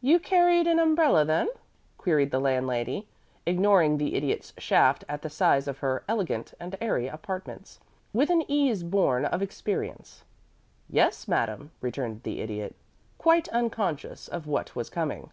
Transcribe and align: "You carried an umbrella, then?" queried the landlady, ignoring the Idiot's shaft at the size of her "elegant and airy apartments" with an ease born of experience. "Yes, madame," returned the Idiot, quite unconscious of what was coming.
"You 0.00 0.18
carried 0.18 0.66
an 0.66 0.78
umbrella, 0.78 1.22
then?" 1.26 1.46
queried 1.98 2.30
the 2.30 2.40
landlady, 2.40 3.06
ignoring 3.44 3.98
the 3.98 4.14
Idiot's 4.14 4.54
shaft 4.56 5.04
at 5.06 5.20
the 5.20 5.28
size 5.28 5.68
of 5.68 5.80
her 5.80 6.02
"elegant 6.08 6.54
and 6.58 6.78
airy 6.80 7.08
apartments" 7.08 7.78
with 8.14 8.30
an 8.30 8.42
ease 8.48 8.82
born 8.82 9.26
of 9.26 9.42
experience. 9.42 10.24
"Yes, 10.88 11.28
madame," 11.28 11.72
returned 11.82 12.22
the 12.22 12.40
Idiot, 12.40 12.74
quite 13.18 13.50
unconscious 13.50 14.28
of 14.28 14.46
what 14.46 14.74
was 14.74 14.88
coming. 14.88 15.28